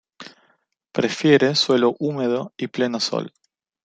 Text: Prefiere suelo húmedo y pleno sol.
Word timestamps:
Prefiere 0.93 1.53
suelo 1.53 1.95
húmedo 1.99 2.53
y 2.57 2.69
pleno 2.69 2.99
sol. 2.99 3.31